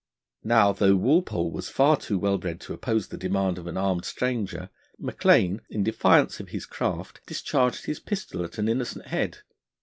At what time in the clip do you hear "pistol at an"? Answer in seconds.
7.99-8.67